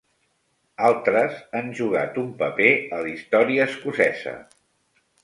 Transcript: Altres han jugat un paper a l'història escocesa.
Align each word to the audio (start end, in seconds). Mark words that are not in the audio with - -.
Altres 0.87 1.35
han 1.59 1.69
jugat 1.79 2.17
un 2.21 2.31
paper 2.39 2.71
a 2.97 3.03
l'història 3.05 3.69
escocesa. 3.73 4.35